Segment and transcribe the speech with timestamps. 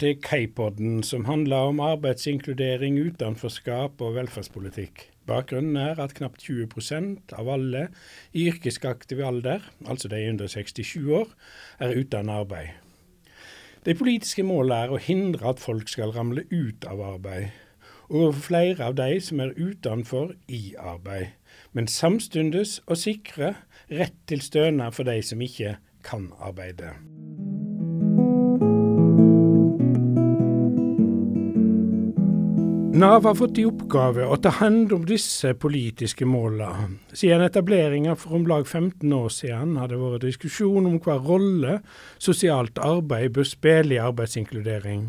[0.00, 5.02] til K-podden, som handler om arbeidsinkludering, utenforskap og velferdspolitikk.
[5.28, 7.82] Bakgrunnen er at knapt 20% av alle
[8.32, 11.28] i yrkesaktiv alder, altså de under 67 år,
[11.78, 12.72] er uten arbeid.
[13.84, 17.52] De politiske målene er å hindre at folk skal ramle ut av arbeid,
[18.08, 21.36] og flere av de som er utenfor i arbeid,
[21.76, 23.54] men samtidig å sikre
[23.92, 26.96] rett til stønad for de som ikke kan arbeide.
[32.92, 36.96] Nav har fått i oppgave å ta hånd om disse politiske målene.
[37.14, 41.76] Siden etableringa for om lag 15 år siden har det vært diskusjon om hva rolle
[42.18, 45.04] sosialt arbeid bør spille i arbeidsinkludering.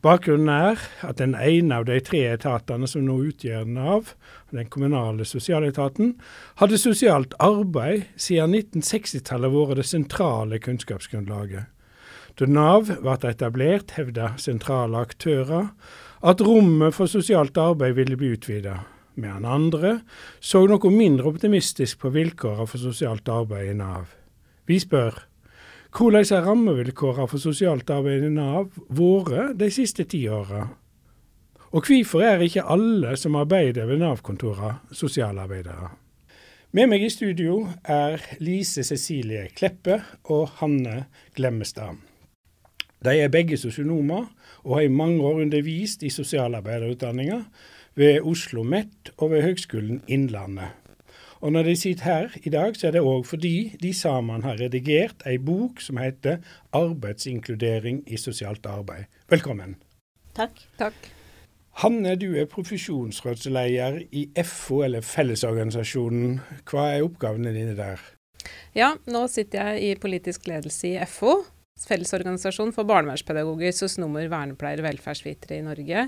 [0.00, 4.14] Bakgrunnen er at den ene av de tre etatene som nå utgjør Nav,
[4.48, 6.14] den kommunale sosialetaten,
[6.56, 11.68] hadde sosialt arbeid siden 1960-tallet vært det sentrale kunnskapsgrunnlaget.
[12.40, 15.74] Da Nav ble etablert, hevda sentrale aktører
[16.24, 18.78] at rommet for sosialt arbeid ville bli utvida,
[19.20, 19.98] mens andre
[20.40, 24.14] så noe mindre optimistisk på vilkårene for sosialt arbeid i Nav.
[24.64, 25.26] Vi spør
[25.92, 30.64] hvordan har rammevilkårene for sosialt arbeid i Nav vært de siste ti åra?
[31.76, 35.92] Og hvorfor er ikke alle som arbeider ved Nav-kontorene, sosialarbeidere?
[36.72, 41.04] Med meg i studio er Lise Cecilie Kleppe og Hanne
[41.36, 42.09] Glemmestad.
[43.04, 44.26] De er begge sosionomer
[44.64, 47.42] og har i mange år undervist i sosialarbeiderutdanninga
[47.94, 50.76] ved Oslo OsloMet og ved Høgskolen Innlandet.
[51.40, 54.60] Og når de sitter her i dag, så er det òg fordi de sammen har
[54.60, 56.36] redigert ei bok som heter
[56.72, 59.08] 'Arbeidsinkludering i sosialt arbeid'.
[59.30, 59.76] Velkommen.
[60.34, 60.52] Takk.
[60.78, 60.94] Takk.
[61.70, 66.40] Hanne, du er profesjonsrådsleder i FO, eller Fellesorganisasjonen.
[66.70, 67.96] Hva er oppgavene dine der?
[68.74, 71.44] Ja, nå sitter jeg i politisk ledelse i FO,
[71.88, 76.06] Fellesorganisasjon for barnevernspedagoger, sosionomer, vernepleiere, velferdsvitere i Norge.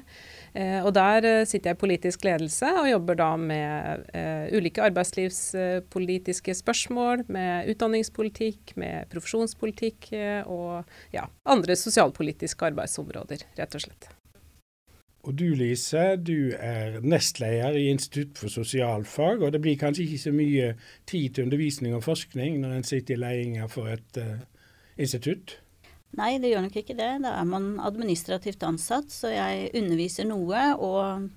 [0.53, 4.84] Eh, og Der eh, sitter jeg i politisk ledelse og jobber da med eh, ulike
[4.84, 10.11] arbeidslivspolitiske spørsmål, med utdanningspolitikk, med profesjonspolitikk
[10.53, 10.84] og
[11.15, 14.11] ja, andre sosialpolitiske arbeidsområder, rett og slett.
[15.22, 20.22] Og du Lise, du er nestleder i Institutt for sosialfag, og det blir kanskje ikke
[20.27, 20.72] så mye
[21.06, 24.19] tid til undervisning og forskning når en sitter i ledelsen for et
[24.99, 25.62] institutt?
[26.19, 27.11] Nei, det gjør nok ikke det.
[27.25, 31.28] Da er man administrativt ansatt, så jeg underviser noe og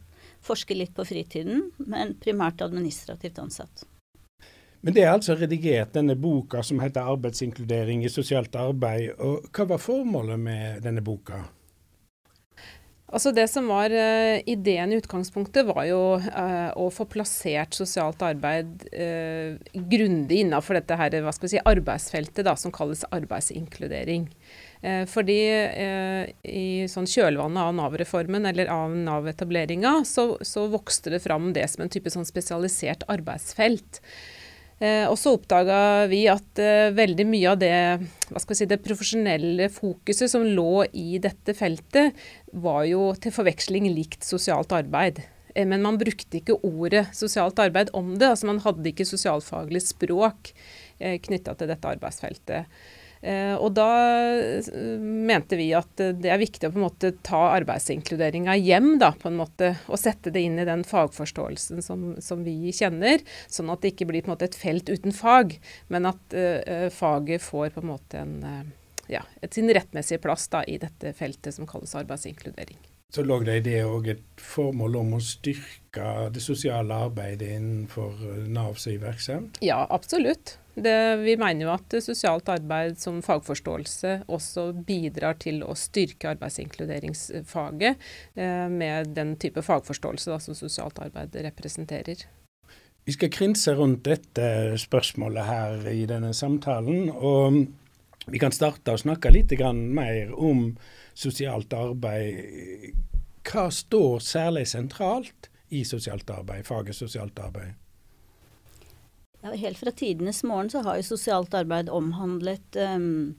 [0.46, 3.86] forsker litt på fritiden, men primært administrativt ansatt.
[4.86, 9.16] Men det er altså redigert denne boka som heter 'Arbeidsinkludering i sosialt arbeid'.
[9.18, 11.42] og Hva var formålet med denne boka?
[13.06, 18.22] Altså Det som var uh, ideen i utgangspunktet, var jo uh, å få plassert sosialt
[18.22, 24.28] arbeid uh, grundig innafor dette her, hva skal vi si, arbeidsfeltet da, som kalles arbeidsinkludering.
[24.86, 31.24] Eh, fordi eh, i sånn kjølvannet av Nav-reformen eller av Nav-etableringa, så, så, vokste det
[31.24, 34.02] fram det som en type sånn spesialisert arbeidsfelt.
[34.78, 35.78] Eh, og så oppdaga
[36.12, 37.76] vi at eh, veldig mye av det,
[38.44, 42.14] si, det profesjonelle fokuset som lå i dette feltet,
[42.54, 45.24] var jo til forveksling likt sosialt arbeid.
[45.56, 48.30] Eh, men man brukte ikke ordet sosialt arbeid om det.
[48.36, 50.52] altså Man hadde ikke sosialfaglig språk
[51.00, 52.70] eh, knytta til dette arbeidsfeltet.
[53.22, 53.90] Eh, og da
[54.36, 54.68] eh,
[55.00, 59.32] mente vi at det er viktig å på en måte ta arbeidsinkluderinga hjem da, på
[59.32, 63.24] en måte, og sette det inn i den fagforståelsen som, som vi kjenner.
[63.48, 65.58] Sånn at det ikke blir på en måte et felt uten fag,
[65.94, 70.64] men at uh, faget får på en måte en, uh, ja, sin rettmessige plass da,
[70.68, 72.78] i dette feltet som kalles arbeidsinkludering.
[73.16, 78.18] Så lå det i det òg et formål om å styrke det sosiale arbeidet innenfor
[78.52, 79.62] Navs virksomhet?
[79.64, 80.58] Ja, absolutt.
[80.76, 88.08] Det, vi mener jo at sosialt arbeid som fagforståelse også bidrar til å styrke arbeidsinkluderingsfaget
[88.36, 92.26] eh, med den type fagforståelse da, som sosialt arbeid representerer.
[93.06, 97.08] Vi skal krinse rundt dette spørsmålet her i denne samtalen.
[97.14, 97.62] og
[98.28, 100.72] Vi kan starte å snakke litt mer om
[101.14, 102.92] sosialt arbeid.
[103.46, 107.78] Hva står særlig sentralt i sosialt arbeid, faget sosialt arbeid?
[109.46, 113.36] Ja, helt fra tidenes morgen så har jo sosialt arbeid omhandlet um,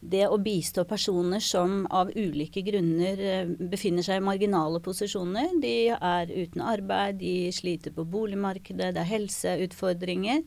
[0.00, 5.52] det å bistå personer som av ulike grunner uh, befinner seg i marginale posisjoner.
[5.60, 10.46] De er uten arbeid, de sliter på boligmarkedet, det er helseutfordringer.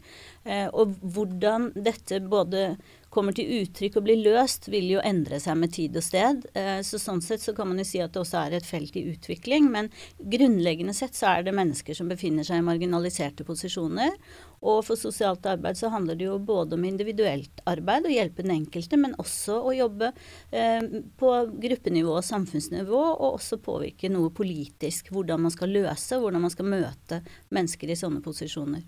[0.49, 2.71] Uh, og hvordan dette både
[3.13, 6.47] kommer til uttrykk og blir løst, vil jo endre seg med tid og sted.
[6.57, 8.95] Eh, så sånn sett så kan man jo si at det også er et felt
[8.99, 9.69] i utvikling.
[9.73, 14.15] Men grunnleggende sett så er det mennesker som befinner seg i marginaliserte posisjoner.
[14.63, 18.55] Og for sosialt arbeid så handler det jo både om individuelt arbeid, å hjelpe den
[18.55, 20.13] enkelte, men også å jobbe
[20.55, 20.81] eh,
[21.19, 21.35] på
[21.67, 25.11] gruppenivå og samfunnsnivå, og også påvirke noe politisk.
[25.13, 27.23] Hvordan man skal løse, hvordan man skal møte
[27.53, 28.83] mennesker i sånne posisjoner.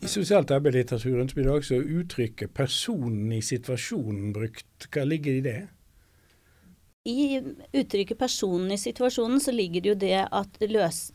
[0.00, 4.88] I sosialt arbeid-litteraturen blir det også uttrykket 'personen i situasjonen' brukt.
[4.88, 5.60] Hva ligger i det?
[7.04, 7.40] I
[7.72, 11.12] uttrykket 'personen i situasjonen' så ligger det jo det at løs,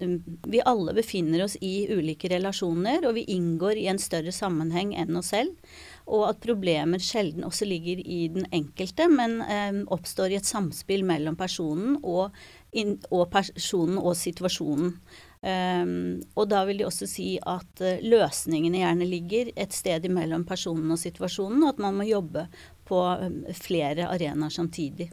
[0.48, 5.18] vi alle befinner oss i ulike relasjoner, og vi inngår i en større sammenheng enn
[5.18, 5.54] oss selv.
[6.06, 11.06] Og at problemer sjelden også ligger i den enkelte, men eh, oppstår i et samspill
[11.06, 12.34] mellom personen og,
[12.74, 15.00] in, og personen og situasjonen.
[15.46, 20.42] Um, og da vil de også si at uh, løsningene gjerne ligger et sted imellom
[20.50, 22.48] personen og situasjonen, og at man må jobbe
[22.90, 25.12] på um, flere arenaer samtidig.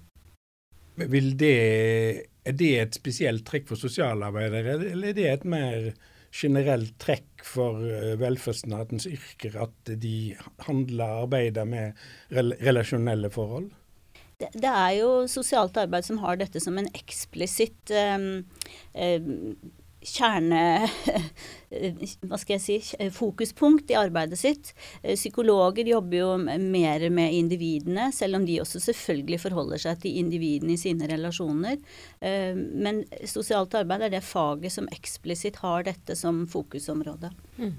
[0.97, 1.53] Vil det,
[2.49, 5.91] er det et spesielt trekk for sosialarbeidere, eller er det et mer
[6.33, 10.33] generelt trekk for uh, velferdsstatens yrker at de
[10.65, 12.01] handler og arbeider med
[12.33, 13.69] relasjonelle forhold?
[14.41, 18.47] Det, det, er jo sosialt arbeid som har dette som en eksplisitt um,
[18.97, 19.37] um,
[20.07, 20.63] kjerne
[22.29, 24.73] hva skal jeg si, fokuspunkt i arbeidet sitt.
[25.03, 30.19] Eh, psykologer jobber jo mer med individene, selv om de også selvfølgelig forholder seg til
[30.21, 31.79] individene i sine relasjoner.
[32.21, 37.33] Eh, men sosialt arbeid er det faget som eksplisitt har dette som fokusområde.
[37.59, 37.75] Mm.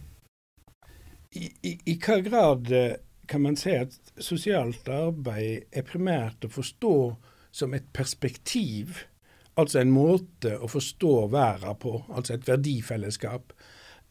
[1.34, 2.98] I, i, I hva grad eh,
[3.30, 6.96] kan man si at sosialt arbeid er primært å forstå
[7.54, 9.06] som et perspektiv?
[9.60, 13.54] Altså en måte å forstå verden på, altså et verdifellesskap.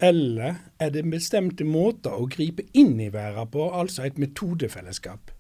[0.03, 5.33] Eller er det bestemte måter å gripe inn i verden på, altså et metodefellesskap?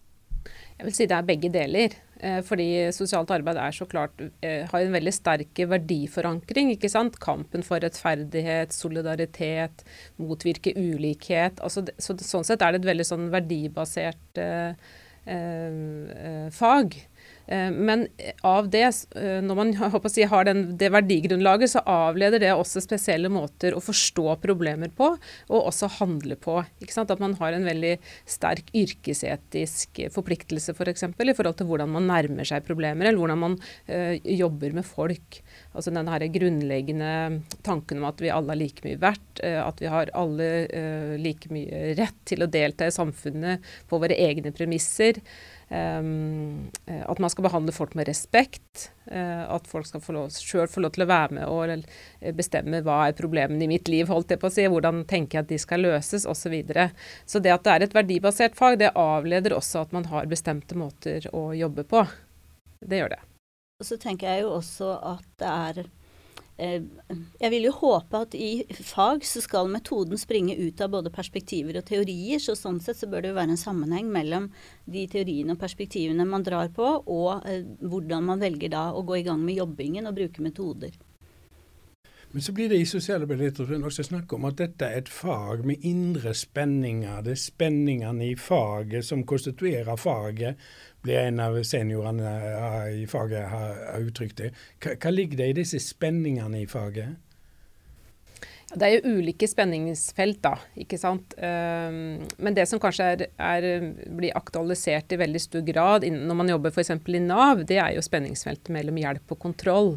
[0.78, 1.94] Jeg vil si det er begge deler.
[2.22, 6.70] Eh, fordi sosialt arbeid er så klart, eh, har en veldig sterk verdiforankring.
[6.70, 7.18] ikke sant?
[7.18, 9.84] Kampen for rettferdighet, solidaritet,
[10.18, 11.60] motvirke ulikhet.
[11.60, 14.74] Altså, så, sånn sett er det et veldig sånn verdibasert eh,
[15.26, 16.94] eh, fag.
[17.46, 18.06] Eh, men
[18.46, 18.84] av det,
[19.16, 19.72] eh, når man
[20.12, 25.12] si, har den, det verdigrunnlaget, så avleder det også spesielle måter å forstå problemer på,
[25.50, 26.60] og også handle på.
[27.02, 27.96] At man har en veldig
[28.28, 31.06] sterk yrkesetisk forpliktelse f.eks.
[31.16, 33.56] For i forhold til hvordan man nærmer seg problemer, eller hvordan man
[33.88, 35.40] ø, jobber med folk.
[35.72, 40.12] Altså den grunnleggende tanken om at vi alle er like mye verdt, at vi har
[40.18, 40.84] alle ø,
[41.20, 45.20] like mye rett til å delta i samfunnet på våre egne premisser.
[45.72, 48.90] Um, at man skal behandle folk med respekt.
[49.06, 52.98] Uh, at folk skal sjøl få lov til å være med og eh, bestemme hva
[53.06, 55.60] er problemene i mitt liv, holdt jeg på å si, hvordan tenker jeg at de
[55.62, 56.42] skal løses, osv.
[56.42, 56.88] Så, videre.
[57.24, 60.76] så det at det er et verdibasert fag, det avleder også at man har bestemte
[60.76, 62.04] måter å jobbe på.
[62.82, 63.22] Det gjør det.
[63.80, 66.01] Og så tenker jeg jo også at det er Eh,
[66.62, 71.80] jeg vil jo håpe at i fag så skal metoden springe ut av både perspektiver
[71.80, 74.50] og teorier, så sånn sett så bør det jo være en sammenheng mellom
[74.84, 79.20] de teoriene og perspektivene man drar på, og eh, hvordan man velger da å gå
[79.20, 80.94] i gang med jobbingen og bruke metoder.
[82.32, 85.82] Men så blir det i sosiallitteraturen også snakk om at dette er et fag med
[85.84, 87.20] indre spenninger.
[87.26, 90.56] Det er spenningene i faget som konstituerer faget,
[91.02, 92.32] blir en av seniorene
[93.02, 94.52] i faget har uttrykt det.
[94.82, 97.18] Hva ligger det i disse spenningene i faget?
[98.72, 100.54] Det er jo ulike spenningsfelt, da.
[100.80, 101.34] ikke sant?
[101.44, 103.66] Ehm, men det som kanskje er, er,
[104.08, 106.94] blir aktualisert i veldig stor grad når man jobber f.eks.
[106.96, 109.92] i Nav, det er jo spenningsfeltet mellom hjelp og kontroll.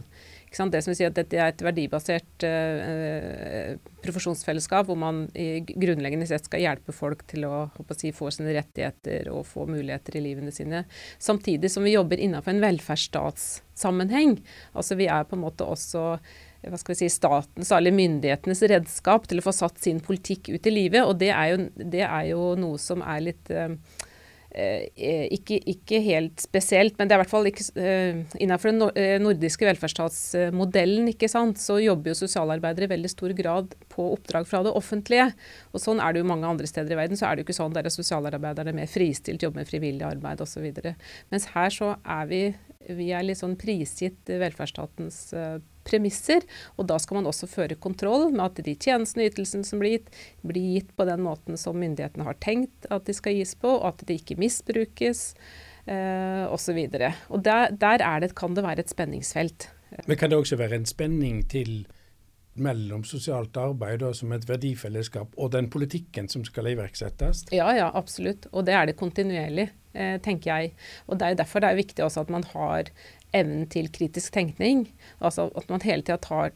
[0.55, 6.27] Det som vil si at Dette er et verdibasert uh, profesjonsfellesskap hvor man i grunnleggende
[6.29, 10.23] sett skal hjelpe folk til å, å si, få sine rettigheter og få muligheter i
[10.29, 10.85] livene sine.
[11.19, 14.37] Samtidig som vi jobber innenfor en velferdsstatssammenheng.
[14.73, 16.05] Altså Vi er på en måte også
[16.65, 20.65] hva skal vi si, statens, eller myndighetenes redskap til å få satt sin politikk ut
[20.65, 21.05] i livet.
[21.05, 23.77] Og det er jo, det er jo noe som er litt Eh, eh,
[24.55, 29.67] ikke, ikke, helt spesielt, men det er i hvert fall ikke uh, innenfor den nordiske
[29.67, 34.71] velferdsstatsmodellen ikke sant, så jobber jo sosialarbeidere i veldig stor grad på oppdrag fra det
[34.75, 35.27] offentlige.
[35.73, 37.19] Og Sånn er det jo mange andre steder i verden.
[37.19, 40.65] så er det jo ikke sånn der sosialarbeiderne mer fristilt, jobber med frivillig arbeid osv.
[41.33, 42.41] Mens her så er vi,
[42.95, 45.21] vi er litt sånn prisgitt velferdsstatens
[45.87, 46.45] premisser.
[46.75, 49.97] Og da skal man også føre kontroll med at de tjenestene og ytelsene som blir
[49.97, 50.11] gitt,
[50.45, 53.87] blir gitt på den måten som myndighetene har tenkt at de skal gis på, og
[53.93, 55.27] at de ikke misbrukes
[55.85, 56.81] eh, osv.
[56.89, 59.69] Og, og der, der det, kan det være et spenningsfelt.
[60.05, 61.85] Men kan det også være en spenning til
[62.55, 67.45] mellom sosialt arbeid da, som et verdifellesskap og den politikken som skal iverksettes?
[67.55, 68.47] Ja, ja, absolutt.
[68.53, 70.73] Og det er det kontinuerlig, eh, tenker jeg.
[71.07, 72.91] Og det er derfor det er viktig også at man har
[73.35, 74.85] evnen til kritisk tenkning.
[75.19, 76.53] Altså at man hele tida tar,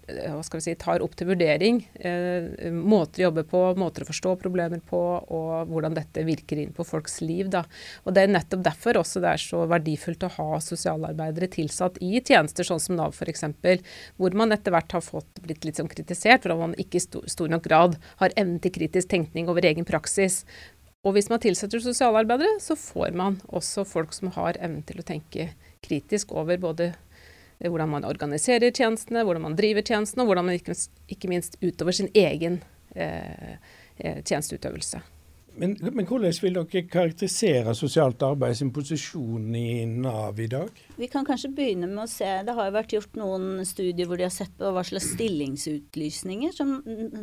[0.63, 4.99] si, tar, opp til vurdering eh, måter å jobbe på, måter å forstå problemer på,
[4.99, 7.51] og hvordan dette virker inn på folks liv.
[7.51, 7.65] Da.
[8.05, 12.19] Og Det er nettopp derfor også det er så verdifullt å ha sosialarbeidere tilsatt i
[12.19, 13.45] tjenester sånn som Nav f.eks.,
[14.19, 17.05] hvor man etter hvert har fått blitt litt sånn kritisert for at man ikke i
[17.31, 20.43] stor nok grad har evnen til kritisk tenkning over egen praksis.
[21.07, 25.05] Og hvis man tilsetter sosialarbeidere, så får man også folk som har evnen til å
[25.07, 25.68] tenke kritisk
[26.29, 26.93] over både
[27.59, 30.59] hvordan man organiserer tjenestene, hvordan man driver tjenestene, og hvordan man
[31.07, 32.61] ikke minst utover sin egen
[32.95, 33.57] eh,
[33.99, 35.01] eh tjenesteutøvelse.
[35.55, 40.69] Men, men, hvordan vil dere karakterisere sosialt arbeid sin posisjon i Nav i dag?
[40.95, 44.19] Vi kan kanskje begynne med å se Det har jo vært gjort noen studier hvor
[44.19, 46.77] de har sett på hva slags stillingsutlysninger som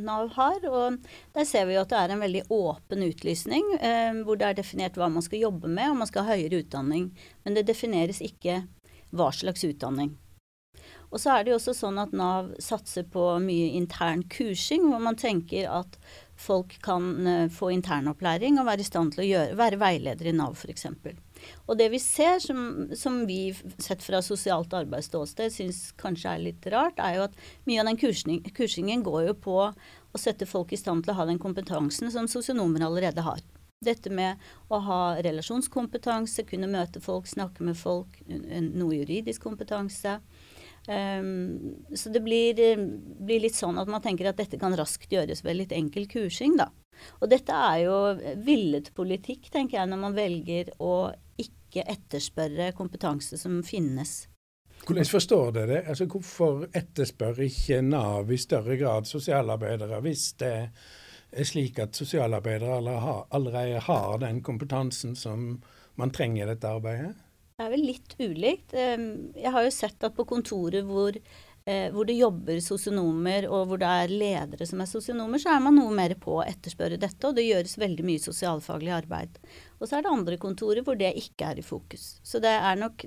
[0.05, 0.61] Nav har.
[0.69, 0.99] og
[1.37, 4.61] Der ser vi jo at det er en veldig åpen utlysning, eh, hvor det er
[4.61, 7.11] definert hva man skal jobbe med, og man skal ha høyere utdanning.
[7.45, 8.65] Men det defineres ikke
[9.17, 10.17] hva slags utdanning.
[11.15, 15.03] Og så er det jo også sånn at Nav satser på mye intern kursing, hvor
[15.03, 15.99] man tenker at
[16.37, 20.35] folk kan uh, få internopplæring og være i stand til å gjøre, være veileder i
[20.37, 20.87] Nav f.eks.
[21.67, 23.51] Og det vi ser, som, som vi
[23.83, 27.37] sett fra sosialt arbeidsståsted syns kanskje er litt rart, er jo at
[27.69, 31.21] mye av den kursning, kursingen går jo på å sette folk i stand til å
[31.21, 33.45] ha den kompetansen som sosionomer allerede har.
[33.85, 34.41] Dette med
[34.73, 40.17] å ha relasjonskompetanse, kunne møte folk, snakke med folk, noe juridisk kompetanse.
[40.87, 42.79] Um, så det blir, eh,
[43.27, 46.55] blir, litt sånn at man tenker at dette kan raskt gjøres ved litt enkel kursing,
[46.61, 46.71] da.
[47.21, 47.97] Og dette er jo
[48.47, 51.11] villet politikk, tenker jeg, når man velger å
[51.43, 54.25] ikke etterspørre kompetanse som finnes.
[54.87, 55.83] Hvordan forstår dere det?
[55.91, 60.55] Altså, hvorfor etterspør ikke Nav i større grad sosialarbeidere, hvis det
[61.37, 62.79] er slik at sosialarbeidere
[63.35, 65.57] allerede har den kompetansen som
[65.99, 67.17] man trenger i dette arbeidet?
[67.57, 68.75] Det er vel litt ulikt.
[68.77, 73.81] Jeg har jo sett at på kontorer hvor eh, hvor det jobber sosionomer, og hvor
[73.81, 77.23] det er ledere som er sosionomer, så er man noe mer på å etterspørre dette,
[77.25, 79.41] og det gjøres veldig mye sosialfaglig arbeid.
[79.81, 82.17] Og så er det andre kontorer hvor det ikke er i fokus.
[82.25, 83.05] Så det er nok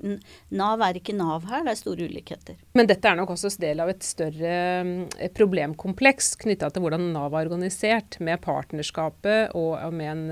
[0.54, 2.58] Nav er ikke Nav her, det er store ulikheter.
[2.78, 7.34] Men dette er nok også del av et større eh, problemkompleks knytta til hvordan Nav
[7.34, 10.24] er organisert, med partnerskapet og med en,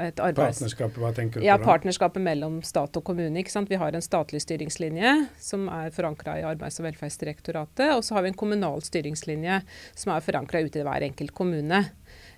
[0.00, 0.60] et arbeids...
[0.60, 1.48] Partnerskapet, hva tenker du på da?
[1.48, 3.42] Ja, Partnerskapet mellom stat og kommune.
[3.42, 3.70] ikke sant?
[3.70, 7.94] Vi har en statlig styringslinje som er forankra i Arbeids- og velferdsdirektoratet.
[7.96, 9.60] Og så har vi en kommunal styringslinje
[9.98, 11.84] som er forankra ute i hver enkelt kommune.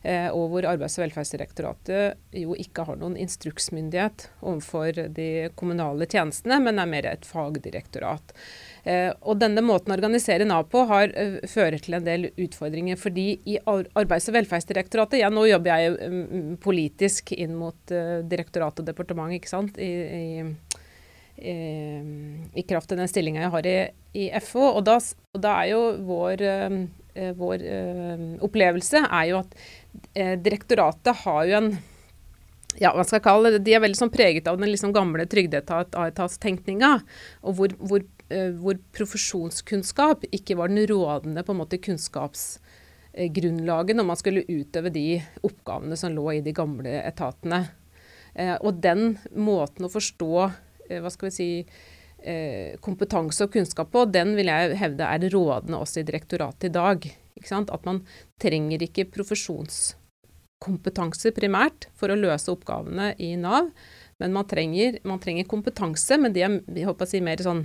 [0.02, 5.28] Eh, og hvor Arbeids- og velferdsdirektoratet jo ikke har noen instruksmyndighet overfor de
[5.58, 8.34] kommunale tjenestene, men er mer et fagdirektorat.
[8.82, 12.98] Eh, og denne måten å organisere Nav på har, uh, fører til en del utfordringer.
[12.98, 18.86] fordi i Arbeids- og velferdsdirektoratet ja, Nå jobber jeg um, politisk inn mot direktorat og
[18.86, 20.42] departement ikke sant, i, i
[21.34, 22.02] Eh,
[22.54, 23.78] i kraft av den stillinga jeg har i,
[24.14, 24.76] i FO.
[24.76, 24.98] Og da,
[25.32, 26.44] og da, er jo vår,
[27.38, 27.64] vår
[28.44, 29.56] opplevelse er jo at
[30.14, 31.70] direktoratet har jo en
[32.80, 35.24] ja, hva skal jeg kalle det, De er veldig sånn preget av den liksom gamle
[35.28, 36.92] trygdeetatstenkninga.
[37.44, 38.00] Og hvor, hvor,
[38.62, 45.20] hvor, profesjonskunnskap ikke var den rådende på en måte kunnskapsgrunnlaget når man skulle utøve de
[45.44, 47.60] oppgavene som lå i de gamle etatene.
[48.64, 50.48] og den måten å forstå
[50.92, 51.48] Eh, hva skal vi si,
[52.18, 56.74] eh, kompetanse og kunnskap på, den vil jeg hevde er rådende også i direktoratet i
[56.76, 57.10] dag.
[57.50, 57.98] At man
[58.42, 63.64] trenger ikke profesjonskompetanse primært for å løse oppgavene i Nav,
[64.22, 67.64] men man trenger, man trenger kompetanse, men det er si, mer sånn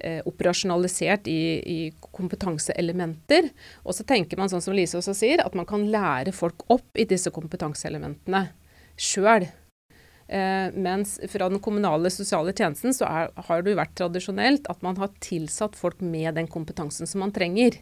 [0.00, 3.52] eh, operasjonalisert i, i, kompetanseelementer.
[3.84, 6.98] Og så tenker man sånn som Lise også sier, at man kan lære folk opp
[6.98, 8.48] i disse kompetanseelementene
[8.96, 9.46] sjøl.
[10.26, 14.80] Eh, mens fra den kommunale sosiale tjenesten så er, har det jo vært tradisjonelt at
[14.82, 17.78] man har tilsatt folk med den kompetansen som man trenger.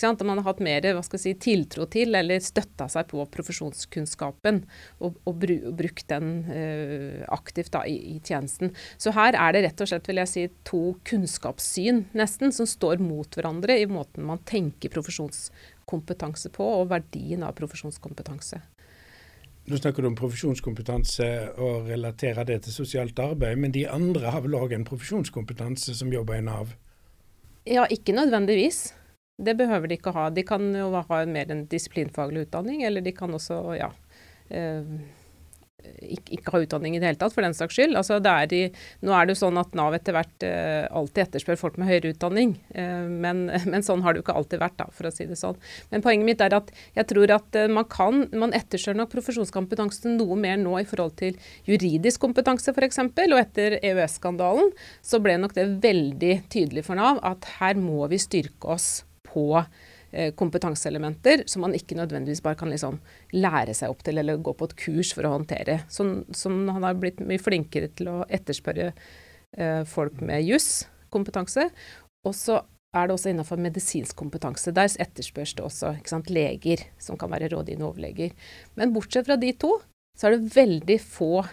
[0.00, 4.62] At man har hatt mer si, tiltro til eller støtta seg på profesjonskunnskapen
[4.98, 8.72] og, og, bru, og brukt den uh, aktivt da, i, i, tjenesten.
[8.96, 13.02] Så her er det rett og slett vil jeg si, to kunnskapssyn nesten som står
[13.04, 18.62] mot hverandre i måten man tenker profesjonskompetanse på og verdien av profesjonskompetanse.
[19.70, 21.26] Nå snakker du om profesjonskompetanse
[21.60, 26.10] og relaterer det til sosialt arbeid, men de andre har vel òg en profesjonskompetanse som
[26.10, 26.72] jobber i Nav?
[27.68, 28.94] Ja, ikke nødvendigvis.
[29.40, 30.28] Det behøver de ikke ha.
[30.34, 33.88] De kan jo ha mer en disiplinfaglig utdanning, eller de kan også, ja
[34.50, 35.00] eh,
[35.80, 37.96] ikke, ikke ha utdanning i det hele tatt, for den saks skyld.
[37.98, 38.62] Altså, er i,
[39.06, 42.12] nå er det jo sånn at Nav etter hvert eh, alltid etterspør folk med høyere
[42.14, 42.54] utdanning.
[42.74, 45.38] Eh, men, men, sånn har det jo ikke alltid vært, da, for å si det
[45.40, 45.58] sånn.
[45.92, 50.10] Men poenget mitt er at jeg tror at eh, man kan Man etterspør nok profesjonskompetanse
[50.12, 51.36] noe mer nå i forhold til
[51.68, 53.00] juridisk kompetanse, f.eks.
[53.00, 54.72] Og etter EØS-skandalen
[55.04, 58.90] så ble nok det veldig tydelig for Nav at her må vi styrke oss
[59.32, 59.64] på
[60.12, 62.96] Eh, kompetanseelementer som man ikke nødvendigvis bare kan liksom
[63.30, 65.84] lære seg opp til eller gå på et kurs for å håndtere.
[65.86, 71.68] Som, som han har blitt mye flinkere til å etterspørre eh, folk med juskompetanse.
[72.26, 72.58] Og så
[72.90, 74.74] er det også innenfor medisinsk kompetanse.
[74.74, 78.34] Der etterspørs det også sant, leger som kan være rådgivende overleger.
[78.74, 79.76] Men bortsett fra de to,
[80.18, 81.44] så er det veldig få,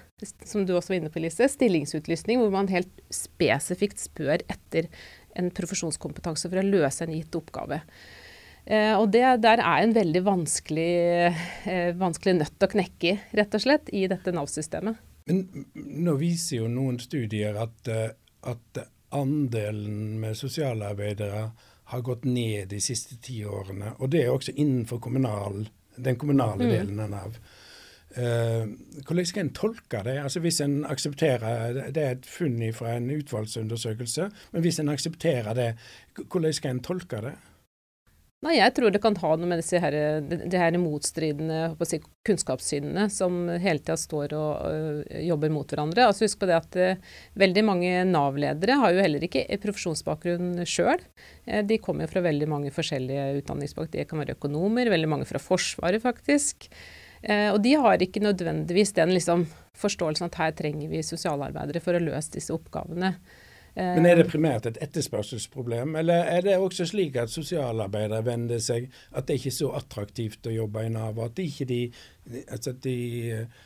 [0.42, 4.90] som du også var inne på, Lise, stillingsutlysning hvor man helt spesifikt spør etter
[5.38, 7.82] en profesjonskompetanse for å løse en gitt oppgave.
[8.68, 10.94] Eh, og det der er en veldig vanskelig,
[11.72, 15.00] eh, vanskelig nøtt å knekke, i, rett og slett, i dette Nav-systemet.
[15.28, 18.12] Men nå viser jo noen studier at, eh,
[18.44, 18.84] at
[19.16, 21.52] andelen med sosialarbeidere
[21.88, 23.96] har gått ned de siste ti årene.
[24.00, 26.72] Og det er også innenfor kommunal, den kommunale mm.
[26.72, 27.40] delen av Nav.
[28.16, 28.72] Uh,
[29.04, 30.16] hvordan skal en tolke det?
[30.24, 35.54] Altså Hvis en aksepterer Det er et funn fra en utvalgsundersøkelse, men hvis en aksepterer
[35.54, 35.68] det,
[36.32, 37.36] hvordan skal en tolke det?
[38.46, 41.98] Nei, Jeg tror det kan ha noe med disse her, de her motstridende si,
[42.28, 46.06] kunnskapssynene som hele tida står og uh, jobber mot hverandre.
[46.06, 51.02] Altså Husk på det at uh, veldig mange Nav-ledere har jo heller ikke profesjonsbakgrunn sjøl.
[51.50, 54.06] Uh, de kommer jo fra veldig mange forskjellige utdanningsbakgrunner.
[54.06, 56.70] De kan være økonomer, veldig mange fra Forsvaret faktisk.
[57.26, 59.48] Og de har ikke nødvendigvis den liksom,
[59.78, 63.16] forståelsen at her trenger vi sosialarbeidere for å løse disse oppgavene.
[63.78, 68.88] Men er det primært et etterspørselsproblem, eller er det også slik at sosialarbeidere venner seg
[69.14, 71.82] at det ikke er så attraktivt å jobbe i Nav, at, de,
[72.48, 72.96] altså de,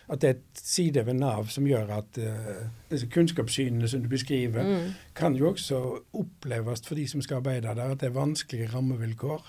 [0.10, 4.12] at, det er et side ved Nav som gjør at uh, disse kunnskapssynene som du
[4.12, 4.92] beskriver, mm.
[5.16, 5.80] kan jo også
[6.20, 9.48] oppleves for de som skal arbeide der, at det er vanskelige rammevilkår?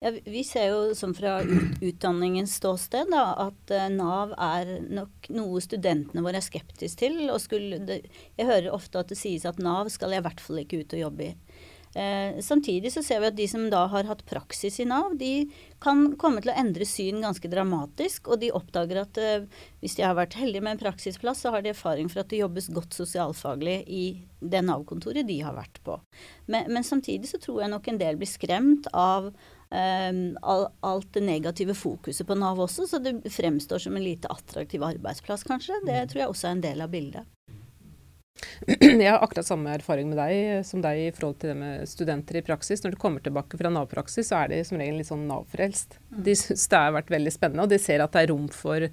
[0.00, 1.40] Ja, vi ser jo som fra
[1.82, 7.24] utdanningens ståsted da, at uh, Nav er nok noe studentene våre er skeptiske til.
[7.34, 7.42] og
[7.88, 8.04] det,
[8.38, 10.94] Jeg hører ofte at det sies at Nav skal jeg i hvert fall ikke ut
[10.94, 11.34] og jobbe i.
[11.94, 15.48] Eh, samtidig så ser vi at de som da har hatt praksis i Nav, de
[15.82, 18.28] kan komme til å endre syn ganske dramatisk.
[18.30, 19.46] Og de oppdager at eh,
[19.82, 22.42] hvis de har vært heldige med en praksisplass, så har de erfaring for at det
[22.42, 24.04] jobbes godt sosialfaglig i
[24.38, 25.98] det Nav-kontoret de har vært på.
[26.46, 29.32] Men, men samtidig så tror jeg nok en del blir skremt av
[29.70, 35.44] alt det negative fokuset på Nav også, så det fremstår som en lite attraktiv arbeidsplass,
[35.44, 35.82] kanskje.
[35.84, 36.08] Det mm.
[36.12, 37.34] tror jeg også er en del av bildet.
[38.78, 42.38] Jeg har akkurat samme erfaring med deg som deg i forhold til det med studenter
[42.38, 42.82] i praksis.
[42.84, 45.98] Når de kommer tilbake fra Nav-praksis, så er de som regel litt sånn Nav-frelst.
[46.12, 46.20] Mm.
[46.26, 48.86] De syns det har vært veldig spennende, og de ser at det er rom for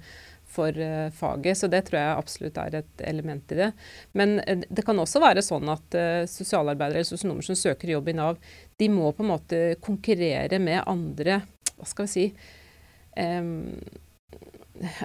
[0.56, 1.60] for uh, faget.
[1.60, 3.70] Så det tror jeg absolutt er et element i det.
[4.18, 8.10] Men uh, det kan også være sånn at uh, sosialarbeidere eller sosionomer som søker jobb
[8.12, 8.40] i Nav,
[8.80, 11.40] de må på en måte konkurrere med andre
[11.76, 12.24] Hva skal vi si
[13.16, 13.78] um,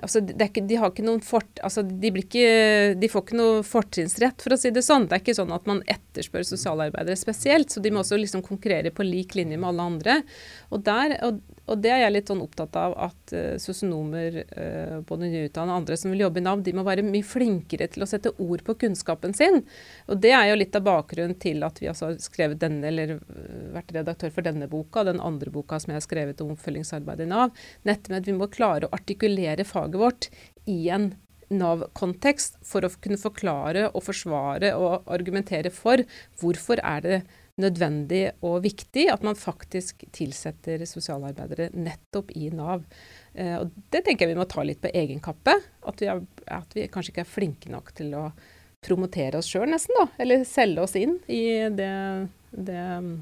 [0.01, 2.45] altså, ikke, de, har ikke noen fort, altså, de, ikke,
[2.99, 5.07] de, får ikke noe fortrinnsrett, for å si det sånn.
[5.07, 8.93] Det er ikke sånn at man etterspør sosialarbeidere spesielt, så de må også liksom konkurrere
[8.95, 10.17] på lik linje med alle andre.
[10.71, 14.97] Og, der, og, og det er jeg litt sånn opptatt av at uh, sosionomer, uh,
[15.07, 18.05] både nyutdannede og andre som vil jobbe i Nav, de må være mye flinkere til
[18.05, 19.61] å sette ord på kunnskapen sin.
[20.09, 23.17] Og det er jo litt av bakgrunnen til at vi altså har skrevet denne, eller
[23.75, 27.29] vært redaktør for denne boka, den andre boka som jeg har skrevet om oppfølgingsarbeid i
[27.31, 27.51] Nav.
[27.87, 30.31] Nettopp med at vi må klare å artikulere faget vårt
[30.69, 31.13] i en
[31.51, 36.03] Nav-kontekst for å kunne forklare og forsvare og argumentere for
[36.39, 37.17] hvorfor er det
[37.59, 42.85] nødvendig og viktig at man faktisk tilsetter sosialarbeidere nettopp i Nav.
[43.33, 45.57] Eh, og Det tenker jeg vi må ta litt på egen kappe.
[45.87, 48.29] At at vi kanskje ikke er flinke nok til å
[48.81, 49.95] promotere oss sjøl, nesten.
[49.99, 51.93] da, Eller selge oss inn i det,
[52.51, 53.13] det mm,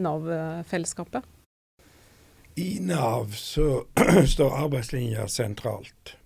[0.00, 1.26] Nav-fellesskapet.
[2.60, 3.84] I Nav så
[4.34, 6.19] står arbeidslinja sentralt.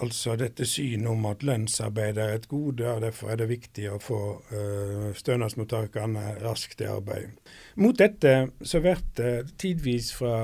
[0.00, 3.98] Altså dette synet om at lønnsarbeid er et gode, og derfor er det viktig å
[4.00, 7.34] få uh, stønadsmottakerne raskt i arbeid.
[7.80, 8.32] Mot dette
[8.64, 10.36] så blir det tidvis fra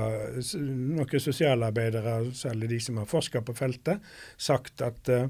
[0.61, 4.05] noen sosialarbeidere, særlig de som har forska på feltet,
[4.37, 5.25] sagt at uh,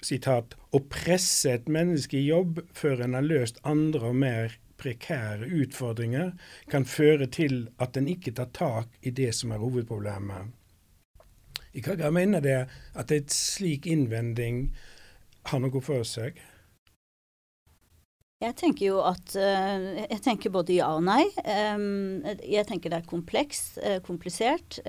[0.00, 5.50] sitat, å presse et menneske i jobb før en har løst andre og mer prekære
[5.60, 6.32] utfordringer
[6.72, 10.56] kan føre til at en ikke tar tak i det som er hovedproblemet.
[11.72, 12.60] I hva grad mener det
[12.98, 14.68] at et slik innvending
[15.50, 16.38] har noe for seg?
[18.40, 21.26] Jeg tenker jo at uh, Jeg tenker både ja og nei.
[21.44, 24.80] Um, jeg tenker det er komplekst, uh, komplisert.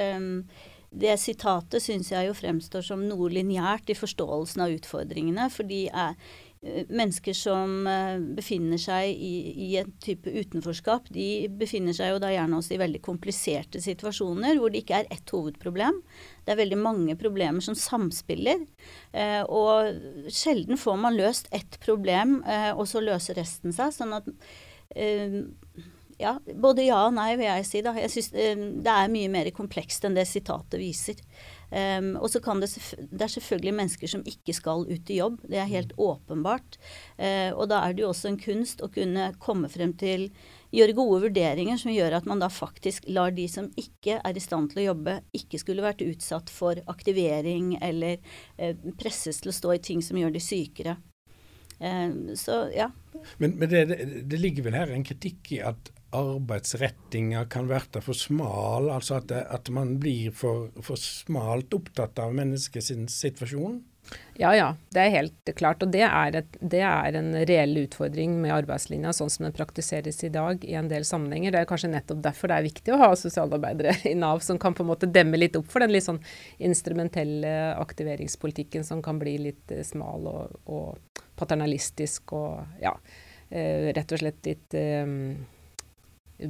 [0.91, 5.47] Det sitatet syns jeg jo fremstår som noe lineært i forståelsen av utfordringene.
[5.53, 9.33] For de er eh, mennesker som eh, befinner seg i,
[9.65, 14.59] i, en type utenforskap, de befinner seg jo da gjerne også i veldig kompliserte situasjoner
[14.59, 15.97] hvor det ikke er ett hovedproblem.
[16.45, 18.61] Det er veldig mange problemer som samspiller.
[19.11, 23.95] Eh, og sjelden får man løst ett problem, eh, og så løser resten seg.
[23.97, 24.29] sånn at
[26.21, 27.81] ja, både ja og nei, vil jeg si.
[27.81, 27.95] da.
[27.97, 28.29] Jeg synes
[28.85, 31.17] Det er mye mer komplekst enn det sitatet viser.
[31.71, 32.67] Um, og så kan det,
[32.99, 35.37] det er selvfølgelig mennesker som ikke skal ut i jobb.
[35.47, 36.75] Det er helt åpenbart.
[37.15, 40.29] Uh, og da er det jo også en kunst å kunne komme frem til
[40.71, 44.43] Gjøre gode vurderinger som gjør at man da faktisk lar de som ikke er i
[44.43, 48.21] stand til å jobbe, ikke skulle vært utsatt for aktivering eller
[48.55, 50.95] uh, presses til å stå i ting som gjør de sykere.
[51.83, 52.87] Uh, så ja.
[53.43, 53.99] Men, men det, det,
[54.31, 59.29] det ligger vel her en kritikk i at arbeidsrettinga kan være for smal, altså at,
[59.31, 63.79] det, at man blir for, for, smalt opptatt av menneskets situasjon?
[64.39, 64.67] Ja, ja.
[64.89, 65.83] Det er helt klart.
[65.85, 70.19] Og det er, et, det er, en reell utfordring med arbeidslinja sånn som den praktiseres
[70.25, 71.53] i dag i en del sammenhenger.
[71.53, 74.75] Det er kanskje nettopp derfor det er viktig å ha sosialarbeidere i Nav som kan
[74.75, 76.21] på en måte demme litt opp for den litt sånn
[76.59, 82.95] instrumentelle aktiveringspolitikken som kan bli litt eh, smal og, og paternalistisk og ja,
[83.49, 85.43] eh, rett og slett litt um,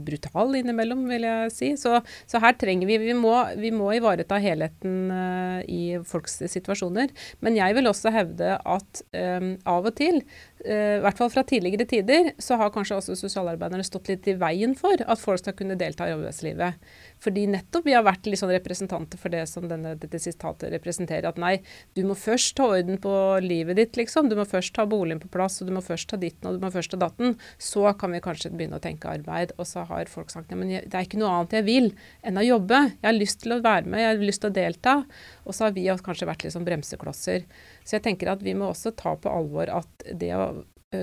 [0.05, 1.71] brutal innimellom, vil jeg si.
[1.79, 1.99] Så,
[2.29, 7.11] så her trenger vi vi må, vi må ivareta helheten uh, i folks situasjoner.
[7.43, 10.21] Men jeg vil også hevde at um, av og til
[10.61, 14.75] i hvert fall fra tidligere tider, så har kanskje også sosialarbeiderne stått litt i veien
[14.77, 16.77] for at folk skal kunne delta i arbeidslivet.
[17.21, 21.29] Fordi nettopp vi har vært liksom representanter for det som denne, dette sitatet representerer.
[21.31, 21.55] At nei,
[21.97, 23.13] du må først ta orden på
[23.45, 24.29] livet ditt, liksom.
[24.29, 26.65] Du må først ta boligen på plass, og du må først ta ditten, og du
[26.65, 27.37] må først ta datten.
[27.61, 29.55] Så kan vi kanskje begynne å tenke arbeid.
[29.57, 31.91] Og så har folk sagt nei, men det er ikke noe annet jeg vil
[32.25, 32.83] enn å jobbe.
[32.99, 34.97] Jeg har lyst til å være med, jeg har lyst til å delta.
[35.45, 37.45] Og så har vi kanskje vært litt sånn bremseklosser.
[37.83, 40.51] Så jeg tenker at vi må også ta på alvor at det å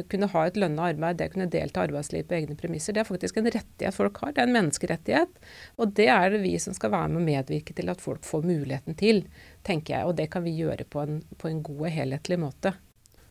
[0.08, 3.02] kunne ha et lønna arbeid, det å kunne delta i arbeidslivet på egne premisser, det
[3.02, 4.34] er faktisk en rettighet folk har.
[4.36, 5.38] Det er en menneskerettighet.
[5.80, 8.44] Og det er det vi som skal være med å medvirke til at folk får
[8.44, 9.22] muligheten til,
[9.64, 10.10] tenker jeg.
[10.10, 12.74] Og det kan vi gjøre på en, på en god og helhetlig måte.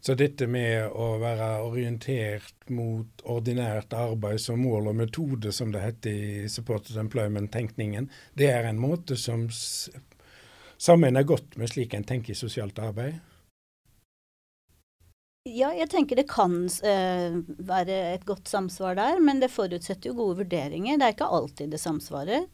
[0.01, 5.81] Så dette med å være orientert mot ordinært arbeid som mål og metode, som det
[5.83, 9.49] heter i supported employment-tenkningen, det er en måte som
[10.77, 13.17] sammenhenger godt med slik en tenker i sosialt arbeid?
[15.47, 17.37] Ja, jeg tenker det kan uh,
[17.69, 20.97] være et godt samsvar der, men det forutsetter jo gode vurderinger.
[20.99, 22.47] Det er ikke alltid det samsvarer.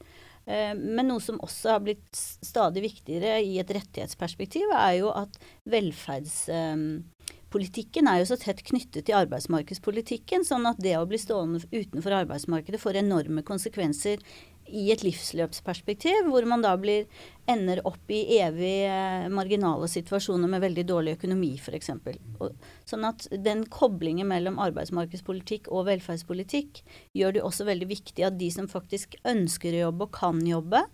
[0.45, 5.39] Uh, men noe som også har blitt stadig viktigere i et rettighetsperspektiv, er jo at
[5.73, 7.09] velferdspolitikken
[7.53, 12.17] uh, er jo så tett knyttet til arbeidsmarkedspolitikken, sånn at det å bli stående utenfor
[12.23, 14.23] arbeidsmarkedet får enorme konsekvenser
[14.73, 17.07] i et livsløpsperspektiv, hvor man da blir,
[17.49, 21.91] ender opp i evig eh, marginale situasjoner med veldig dårlig økonomi, f.eks.
[22.89, 26.83] Sånn at den koblingen mellom arbeidsmarkedspolitikk og velferdspolitikk
[27.17, 30.85] gjør det også veldig viktig at de som faktisk ønsker å jobbe og kan jobbe,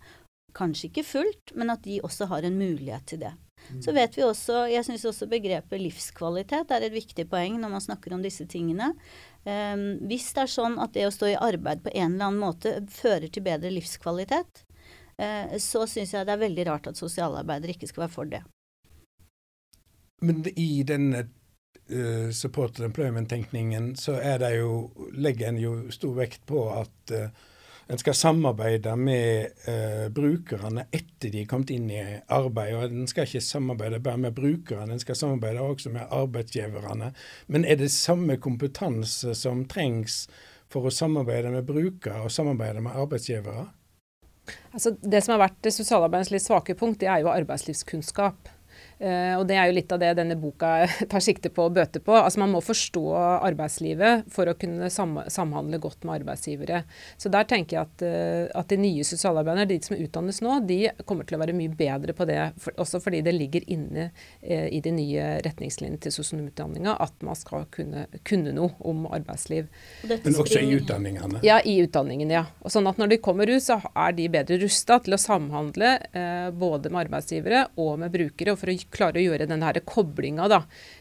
[0.57, 3.35] kanskje ikke fullt, men at de også har en mulighet til det.
[3.83, 7.83] Så vet vi også, jeg syns også begrepet livskvalitet er et viktig poeng når man
[7.83, 8.91] snakker om disse tingene.
[9.45, 12.41] Um, hvis det er sånn at det å stå i arbeid på en eller annen
[12.41, 14.63] måte fører til bedre livskvalitet,
[15.21, 18.41] uh, så syns jeg det er veldig rart at sosialarbeidere ikke skal være for det.
[20.25, 26.43] Men i denne uh, supported employment-tenkningen så er det jo, legger en jo stor vekt
[26.49, 27.47] på at uh,
[27.89, 32.75] en skal samarbeide med eh, brukerne etter de er kommet inn i arbeid.
[32.77, 37.09] og En skal ikke samarbeide bare med brukerne, en skal samarbeide også med arbeidsgiverne.
[37.47, 40.27] Men er det samme kompetanse som trengs
[40.69, 43.65] for å samarbeide med brukere og samarbeide med arbeidsgivere?
[44.69, 48.53] Altså, det som har vært sosialarbeidens litt svake punkt, det er jo arbeidslivskunnskap.
[48.99, 52.01] Uh, og Det er jo litt av det denne boka tar sikte på å bøte
[52.03, 52.11] på.
[52.17, 53.03] Altså Man må forstå
[53.47, 56.81] arbeidslivet for å kunne sam samhandle godt med arbeidsgivere.
[57.19, 60.79] Så der tenker jeg at, uh, at de nye sosialarbeiderne, de som utdannes nå, de
[61.07, 62.41] kommer til å være mye bedre på det.
[62.59, 67.39] For, også fordi det ligger inne uh, i de nye retningslinjene til sosionomutdanninga at man
[67.39, 69.71] skal kunne, kunne noe om arbeidsliv.
[70.09, 71.39] Men også i utdanningene?
[71.47, 72.43] Ja, i utdanningen, ja.
[72.65, 75.93] Og sånn at Når de kommer ut, så er de bedre rusta til å samhandle
[76.59, 78.51] både med arbeidsgivere og med brukere.
[78.51, 80.47] og for å klare å gjøre denne koblinga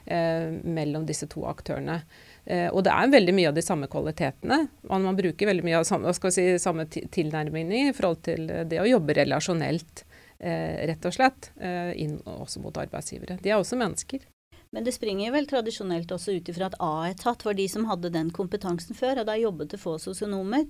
[0.07, 2.01] eh, mellom disse to aktørene.
[2.45, 4.61] Eh, og det er veldig mye av de samme kvalitetene.
[4.91, 8.89] Man, man bruker veldig mye av samme, si, samme tilnærming i forhold til det å
[8.89, 10.05] jobbe relasjonelt,
[10.39, 11.53] eh, rett og slett,
[11.99, 13.41] inn også mot arbeidsgivere.
[13.43, 14.27] De er også mennesker.
[14.71, 18.29] Men det springer vel tradisjonelt også ut ifra at A-etat var de som hadde den
[18.37, 20.67] kompetansen før, og da jobbet det få sosionomer.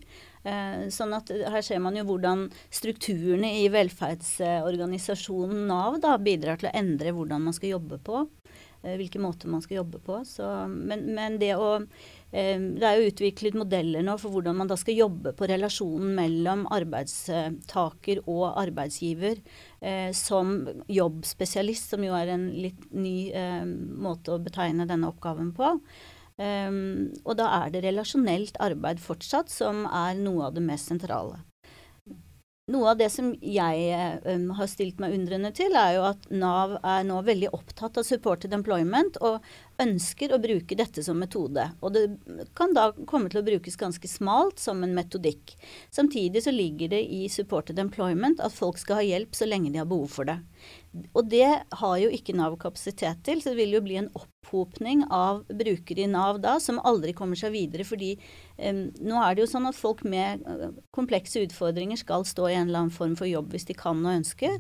[0.46, 6.70] Eh, sånn at her ser man jo hvordan strukturene i velferdsorganisasjonen Nav da bidrar til
[6.70, 8.22] å endre hvordan man skal jobbe på.
[8.84, 10.20] Eh, hvilke måter man skal jobbe på.
[10.28, 11.72] Så, men, men det å
[12.30, 16.66] det er jo utviklet modeller nå for hvordan man da skal jobbe på relasjonen mellom
[16.76, 19.40] arbeidstaker og arbeidsgiver
[19.80, 20.60] eh, som
[20.92, 25.72] jobbspesialist, som jo er en litt ny eh, måte å betegne denne oppgaven på.
[26.38, 31.40] Um, og da er det relasjonelt arbeid fortsatt som er noe av det mest sentrale.
[32.68, 36.74] Noe av det som jeg um, har stilt meg undrende til, er jo at Nav
[36.82, 39.40] er nå veldig opptatt av supported employment og
[39.80, 41.64] ønsker å bruke dette som metode.
[41.80, 42.04] Og det
[42.58, 45.54] kan da komme til å brukes ganske smalt som en metodikk.
[45.94, 49.80] Samtidig så ligger det i supported employment at folk skal ha hjelp så lenge de
[49.80, 50.36] har behov for det.
[51.16, 51.48] Og det
[51.80, 56.04] har jo ikke Nav kapasitet til, så det vil jo bli en opphopning av brukere
[56.04, 57.84] i Nav da som aldri kommer seg videre.
[57.88, 58.16] fordi
[58.58, 62.68] nå er det jo sånn at folk med uh, komplekse utfordringer skal stå i en
[62.68, 64.58] eller annen form for jobb hvis de kan og ønsker.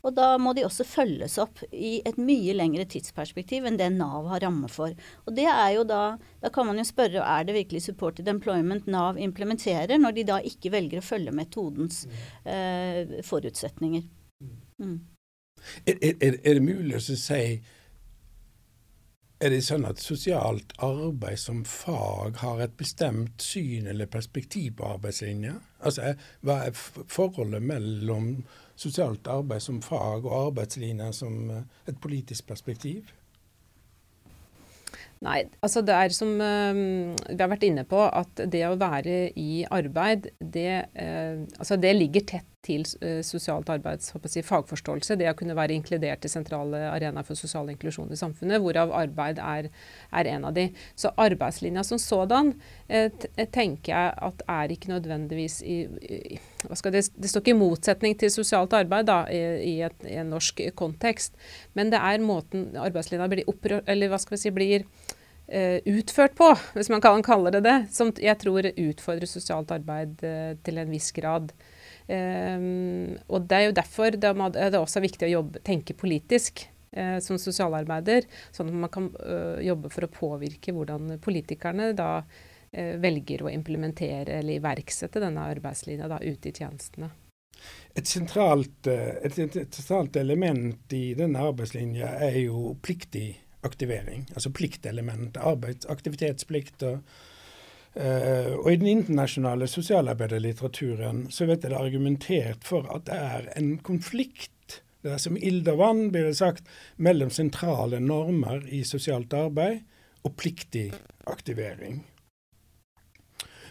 [0.00, 4.30] Og da må de også følges opp i et mye lengre tidsperspektiv enn det Nav
[4.30, 4.94] har ramme for.
[5.26, 8.86] Og det er jo da Da kan man jo spørre er det virkelig supported employment
[8.88, 12.06] Nav implementerer, når de da ikke velger å følge metodens
[12.48, 14.06] eh, forutsetninger.
[14.80, 14.96] Mm.
[15.84, 17.42] Er, er, er, det mulig å si
[19.40, 24.90] Er det sånn at sosialt arbeid som fag har et bestemt syn eller perspektiv på
[24.98, 25.54] arbeidslinja?
[25.80, 26.10] Altså,
[26.44, 28.34] Hva er forholdet mellom
[28.76, 33.08] sosialt arbeid som fag og arbeidslinja som eh, et politisk perspektiv?
[35.24, 36.76] Nei, altså det er som uh,
[37.28, 41.96] vi har vært inne på, at det å være i arbeid, det, uh, altså det
[41.96, 45.16] ligger tett til uh, sosialt arbeids jeg, fagforståelse.
[45.18, 49.40] Det å kunne være inkludert i sentrale arenaer for sosial inklusjon i samfunnet, hvorav arbeid
[49.40, 49.70] er,
[50.12, 50.68] er en av de.
[50.98, 52.52] Så arbeidslinja som sådan
[52.88, 58.32] tenker jeg at er ikke nødvendigvis i, i det, det, står ikke i motsetning til
[58.32, 61.38] sosialt arbeid da, i, i, et, i, en norsk kontekst,
[61.78, 64.86] men det er måten arbeidslinja blir, opprør, eller si, blir
[65.50, 70.20] utført på, hvis man kan kalle det det, som jeg tror utfordrer sosialt arbeid
[70.66, 71.50] til en viss grad.
[72.08, 76.64] Um, og Det er jo derfor det er også viktig å jobbe, tenke politisk
[76.96, 79.10] uh, som sosialarbeider, sånn at man kan
[79.62, 82.12] jobbe for å påvirke hvordan politikerne da
[82.72, 87.08] Eh, velger å implementere eller iverksette denne arbeidslinja da, ute i tjenestene.
[87.98, 93.32] Et sentralt, eh, et, et sentralt, element i denne arbeidslinja er jo pliktig
[93.66, 94.28] aktivering.
[94.36, 95.34] Altså pliktelement.
[95.42, 96.86] Arbeids, aktivitetsplikt.
[96.86, 97.02] Og,
[97.96, 103.18] uh, og i den internasjonale sosialarbeiderlitteraturen så vet jeg det er argumentert for at det
[103.18, 104.54] er en konflikt
[105.00, 106.66] det er som ild og vann, blir det sagt,
[107.00, 109.80] mellom sentrale normer i sosialt arbeid
[110.28, 110.90] og pliktig
[111.30, 112.02] aktivering.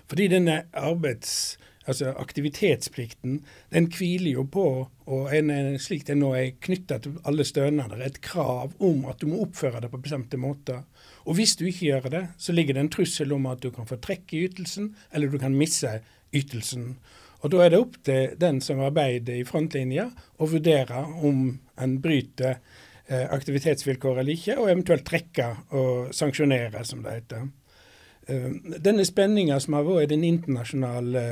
[0.09, 1.57] Fordi denne arbeids...
[1.89, 3.39] Altså aktivitetsplikten,
[3.73, 4.65] den hviler jo på,
[5.09, 5.47] og en,
[5.81, 9.81] slik den nå er knytta til alle stønader, et krav om at du må oppføre
[9.81, 10.83] deg på bestemte måter.
[11.27, 13.87] Og hvis du ikke gjør det, så ligger det en trussel om at du kan
[13.89, 15.99] få trekk i ytelsen, eller du kan misse
[16.35, 16.93] ytelsen.
[17.39, 21.95] Og da er det opp til den som arbeider i frontlinja å vurdere om en
[22.03, 22.57] bryter
[23.07, 25.47] eh, aktivitetsvilkår eller ikke, og eventuelt trekke
[25.79, 27.47] og sanksjonere, som det heter.
[28.27, 28.49] Eh,
[28.83, 31.23] denne spenninga som har vært i den internasjonale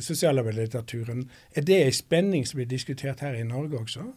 [0.00, 4.08] sosialarbeidslitteraturen, sosialarbeiderlitteraturen, er det en spenning som blir diskutert her i Norge også?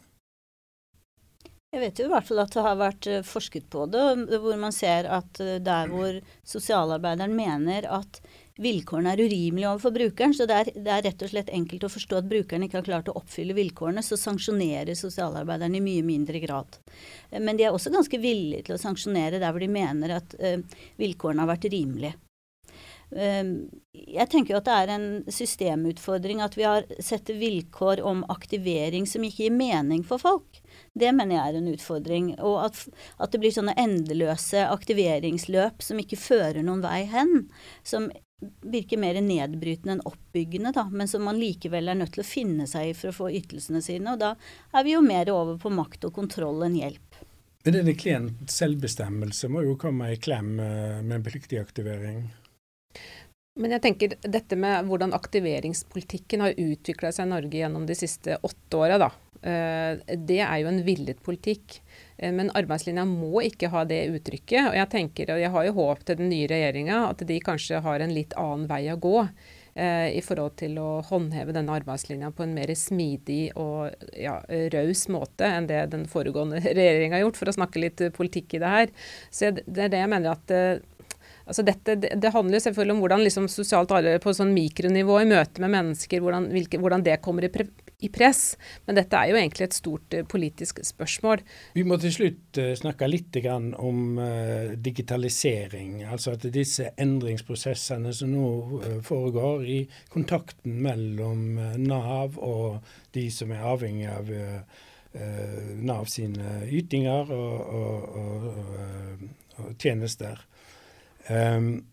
[1.75, 4.03] Jeg vet jo i hvert fall at det har vært uh, forsket på det,
[4.39, 8.21] hvor man ser at uh, der hvor sosialarbeideren mener at
[8.63, 11.91] vilkårene er urimelige overfor brukeren, så det er, det er, rett og slett enkelt å
[11.91, 16.39] forstå at brukeren ikke har klart å oppfylle vilkårene, så sanksjonerer sosialarbeideren i mye mindre
[16.39, 16.79] grad.
[17.35, 20.37] Men de er også ganske villige til å sanksjonere der hvor de mener at
[21.01, 22.15] vilkårene har vært rimelige.
[23.11, 28.23] Um, jeg tenker jo at det er en systemutfordring at vi har sett vilkår om
[28.33, 30.63] aktivering som ikke gir mening for folk.
[30.95, 32.29] Det mener jeg er en utfordring.
[32.39, 32.79] Og at,
[33.19, 37.49] at, det blir sånne endeløse aktiveringsløp som ikke fører noen vei hen.
[37.83, 38.07] Som
[38.61, 42.67] virker mer nedbrytende enn oppbyggende, da, men som man likevel er nødt til å finne
[42.69, 44.15] seg i for å få ytelsene sine.
[44.15, 44.33] Og da
[44.75, 47.21] er vi jo mer over på makt og kontroll enn hjelp.
[47.65, 52.27] Men denne klient selvbestemmelse må jo komme i klem eh, med en pliktig aktivering?
[53.55, 58.35] Men jeg tenker dette med hvordan aktiveringspolitikken har utvikla seg i Norge gjennom de siste
[58.43, 59.11] åtte åra, da.
[59.45, 61.77] Eh, det er jo en villet politikk.
[62.17, 64.71] Eh, men arbeidslinja må ikke ha det uttrykket.
[64.71, 67.83] Og jeg tenker, og jeg har jo håp til den nye regjeringa at de kanskje
[67.85, 69.21] har en litt annen vei å gå.
[69.75, 74.37] eh, i forhold til å håndheve denne arbeidslinja på en mer smidig og ja,
[74.71, 78.61] raus måte enn det den foregående regjeringa har gjort, for å snakke litt politikk i
[78.63, 78.93] det her.
[79.27, 80.55] Så det er det jeg mener at
[81.45, 85.61] Altså dette, det, handler selvfølgelig om hvordan liksom sosialt arbeid på sånn mikronivå i møte
[85.61, 87.67] med mennesker, hvordan, hvilke, hvordan det kommer i, pre,
[88.01, 88.55] i, press.
[88.87, 91.43] Men dette er jo egentlig et stort uh, politisk spørsmål.
[91.77, 96.01] Vi må til slutt uh, snakke litt om uh, digitalisering.
[96.09, 98.49] Altså at disse endringsprosessene som nå
[99.05, 99.79] foregår i
[100.13, 102.81] kontakten mellom Nav og
[103.13, 104.31] de som er avhengig av
[105.85, 108.49] Nav sine ytinger og, og, og,
[109.61, 110.41] og tjenester.
[111.29, 111.85] Um,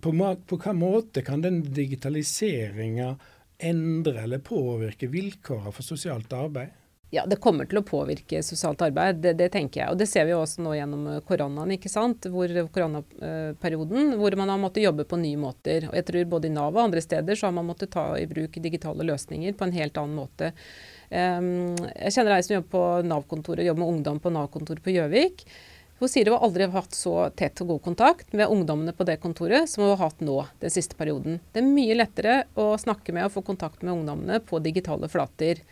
[0.00, 3.14] på, på hvilken måte kan den digitaliseringa
[3.58, 6.74] endre eller påvirke vilkårene for sosialt arbeid?
[7.14, 9.92] Ja, Det kommer til å påvirke sosialt arbeid, det, det, tenker jeg.
[9.92, 12.26] Og Det ser vi også nå gjennom eh, koronaen, ikke sant?
[12.32, 15.86] Hvor, koronaperioden, hvor man har måttet jobbe på nye måter.
[15.92, 18.26] Og jeg tror Både i Nav og andre steder så har man måttet ta i
[18.26, 20.50] bruk digitale løsninger på en helt annen måte.
[21.12, 25.46] Um, jeg kjenner ei som jobber på Nav-kontoret, jobber med ungdom på Nav-kontoret på Gjøvik.
[26.00, 29.20] Hun sier hun aldri har hatt så tett og god kontakt med ungdommene på det
[29.22, 31.38] kontoret som hun har hatt nå den siste perioden.
[31.54, 35.62] Det er mye lettere å snakke med og få kontakt med ungdommene på digitale flater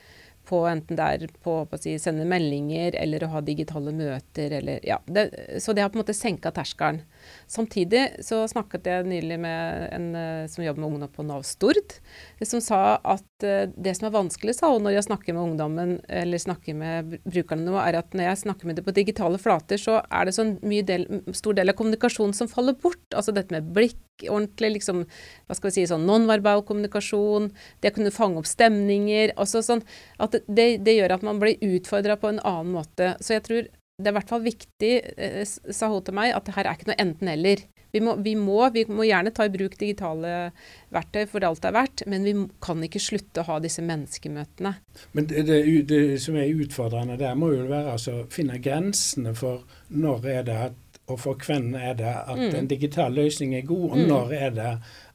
[0.49, 4.83] på enten det er på å si, sende meldinger eller å ha digitale møter eller
[4.87, 4.99] ja.
[5.07, 5.29] Det,
[5.63, 7.03] så det har på en måte senka terskelen.
[7.51, 11.97] Samtidig så snakket jeg nylig med en uh, som jobber med ungdom på Nav Stord,
[12.45, 15.95] som sa at uh, det som er vanskelig, sa hun når jeg snakker med ungdommen
[16.09, 19.81] eller snakker med brukerne nå, er at når jeg snakker med det på digitale flater,
[19.81, 23.05] så er det en mye del, stor del av kommunikasjonen som faller bort.
[23.15, 25.05] Altså dette med blikk, ordentlig liksom,
[25.49, 27.51] hva skal vi si, sånn nonverbal kommunikasjon,
[27.83, 29.35] det å kunne fange opp stemninger.
[29.37, 29.85] altså sånn
[30.23, 33.15] at det, det gjør at man blir utfordra på en annen måte.
[33.21, 36.49] Så jeg tror det er i hvert fall viktig, eh, sa hun til meg, at
[36.49, 37.65] det her er ikke noe enten-eller.
[37.93, 40.53] Vi vi, vi må, gjerne ta i bruk digitale
[40.95, 42.33] verktøy for alt det er verdt, men vi
[42.65, 44.73] kan ikke slutte å ha disse menneskemøtene.
[45.13, 49.37] Men det, det, det som er utfordrende der, må jo være altså, å finne grensene
[49.37, 52.53] for når er det at og for hvem er det at mm.
[52.57, 54.05] en digital løsning er god, og mm.
[54.09, 54.69] når er det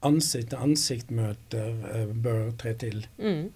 [0.05, 3.05] ansikt-til-ansikt-møter uh, bør tre til?
[3.17, 3.47] Mm.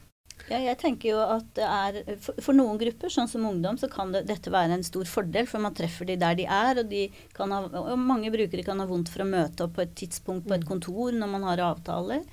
[0.50, 3.90] Ja, jeg tenker jo at det er, for, for, noen grupper, sånn som ungdom, så
[3.92, 5.48] kan det, dette være en stor fordel.
[5.50, 7.06] For man treffer de der de er, og, de
[7.38, 10.58] ha, og mange brukere kan ha vondt for å møte opp på et tidspunkt på
[10.58, 10.70] et mm.
[10.72, 12.26] kontor når man har avtaler.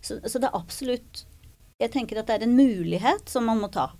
[0.00, 1.24] Så, så det er absolutt
[1.80, 3.90] Jeg tenker at det er en mulighet som man må ta.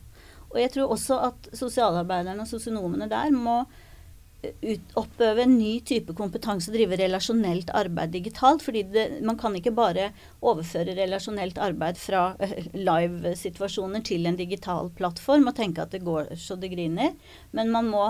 [0.53, 3.65] Og jeg tror også at sosialarbeiderne og sosionomene der må
[5.01, 8.63] oppøve en ny type kompetanse og drive relasjonelt arbeid digitalt.
[8.63, 14.91] fordi det, man kan ikke bare overføre relasjonelt arbeid fra uh, live-situasjoner til en digital
[14.97, 17.15] plattform og tenke at det går så det griner.
[17.53, 18.05] Men man må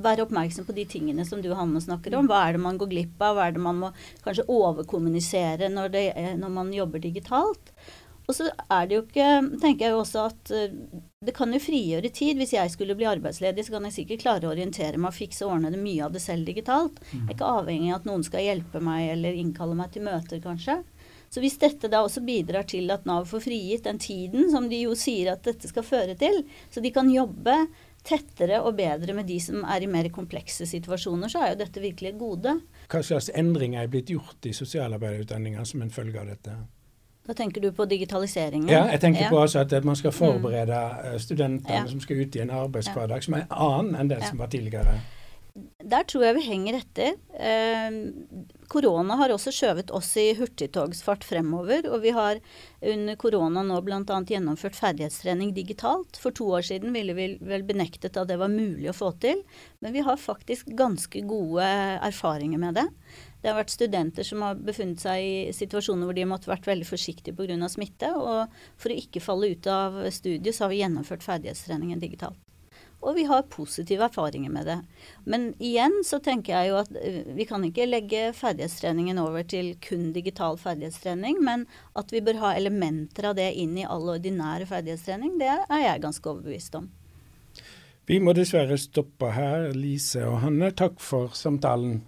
[0.00, 2.30] være oppmerksom på de tingene som du Hanne snakker om.
[2.30, 3.36] Hva er det man går glipp av?
[3.36, 3.92] Hva er det man må
[4.24, 6.06] kanskje overkommunisere når, det,
[6.40, 7.74] når man jobber digitalt?
[8.30, 11.60] Og så er det jo ikke tenker jeg jo også at uh, det kan jo
[11.60, 12.38] frigjøre tid.
[12.38, 15.44] Hvis jeg skulle bli arbeidsledig, så kan jeg sikkert klare å orientere meg og fikse
[15.44, 17.02] og ordne det mye av det selv digitalt.
[17.10, 20.40] Jeg er ikke avhengig av at noen skal hjelpe meg eller innkalle meg til møter,
[20.44, 20.80] kanskje.
[21.30, 24.80] Så hvis dette da også bidrar til at Nav får frigitt den tiden som de
[24.80, 26.42] jo sier at dette skal føre til,
[26.74, 27.54] så de kan jobbe
[28.06, 31.84] tettere og bedre med de som er i mer komplekse situasjoner, så er jo dette
[31.84, 32.56] virkelig et gode.
[32.90, 36.56] Hva slags endringer er blitt gjort i sosialarbeiderutdanninga som en følge av dette?
[37.28, 38.68] Da tenker du på digitaliseringen?
[38.72, 39.30] Ja, jeg tenker ja.
[39.30, 41.18] på at man skal forberede mm.
[41.20, 41.86] studentene ja.
[41.88, 44.22] som skal ut i en arbeidshverdag som er annen enn ja.
[44.26, 44.98] som var tidligere.
[45.82, 47.16] Der tror jeg vi henger etter.
[47.34, 47.96] Eh,
[48.70, 51.88] korona har også skjøvet oss i hurtigtogsfart fremover.
[51.90, 52.38] Og vi har
[52.92, 54.20] under korona nå bl.a.
[54.30, 56.20] gjennomført ferdighetstrening digitalt.
[56.22, 59.42] For to år siden ville vi vel benektet at det var mulig å få til.
[59.82, 62.86] Men vi har faktisk ganske gode erfaringer med det.
[63.40, 66.88] Det har vært studenter som har befunnet seg i situasjoner hvor de har vært veldig
[66.88, 67.68] forsiktige pga.
[67.72, 68.12] smitte.
[68.16, 72.38] Og for å ikke falle ut av studiet, så har vi gjennomført ferdighetstreningen digitalt.
[73.00, 74.76] Og vi har positive erfaringer med det.
[75.24, 79.72] Men igjen så tenker jeg jo at eh, vi kan ikke legge ferdighetstreningen over til
[79.80, 81.64] kun digital ferdighetstrening, men
[81.96, 86.04] at vi bør ha elementer av det inn i all ordinær ferdighetstrening, det er jeg
[86.04, 86.90] ganske overbevist om.
[88.10, 89.70] Vi må dessverre stoppe her.
[89.72, 92.02] Lise og Hanne, takk for samtalen.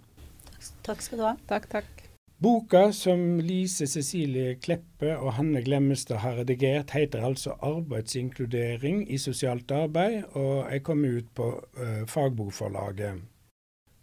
[0.82, 1.36] Takk skal du ha.
[1.48, 2.02] Takk, takk.
[2.42, 9.70] Boka som Lise Cecilie Kleppe og Hanne Glemmestad har redigert, heter altså 'Arbeidsinkludering i sosialt
[9.70, 13.22] arbeid', og er kommet ut på uh, Fagbokforlaget.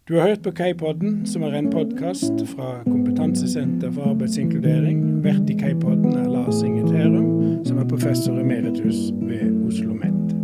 [0.08, 5.24] Du har hørt på Kaipodden, som er en podkast fra Kompetansesenter for arbeidsinkludering.
[5.24, 10.39] Vert i Kaipodden er Lars Inge Terum, som er professor emeritus ved Oslo OsloMet.